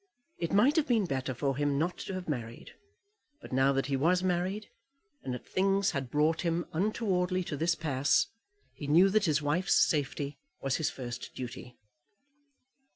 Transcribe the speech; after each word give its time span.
It 0.39 0.51
might 0.51 0.77
have 0.77 0.87
been 0.87 1.05
better 1.05 1.31
for 1.35 1.55
him 1.55 1.77
not 1.77 1.99
to 1.99 2.15
have 2.15 2.27
married; 2.27 2.71
but 3.39 3.53
now 3.53 3.71
that 3.71 3.85
he 3.85 3.95
was 3.95 4.23
married, 4.23 4.67
and 5.21 5.31
that 5.35 5.47
things 5.47 5.91
had 5.91 6.09
brought 6.09 6.41
him 6.41 6.65
untowardly 6.73 7.43
to 7.43 7.55
this 7.55 7.75
pass, 7.75 8.25
he 8.73 8.87
knew 8.87 9.09
that 9.09 9.25
his 9.25 9.43
wife's 9.43 9.75
safety 9.75 10.39
was 10.59 10.77
his 10.77 10.89
first 10.89 11.35
duty. 11.35 11.77